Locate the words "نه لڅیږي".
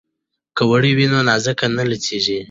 1.77-2.39